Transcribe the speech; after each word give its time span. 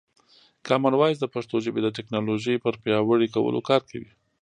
کامن 0.67 0.93
وایس 0.99 1.17
د 1.19 1.25
پښتو 1.33 1.55
ژبې 1.65 1.81
د 1.83 1.87
ټکنالوژۍ 1.97 2.55
پر 2.63 2.73
پیاوړي 2.83 3.27
کولو 3.35 3.59
کار 3.69 3.81
کوي. 3.89 4.11